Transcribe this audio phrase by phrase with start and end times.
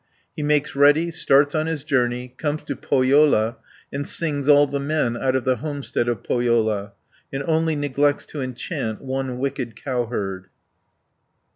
[0.35, 3.57] He makes ready, starts on his journey, comes to Pohjola,
[3.93, 6.93] and sings all the men out of the homestead of Pohjola;
[7.31, 10.49] and only neglects to enchant one wicked cowherd (213 504).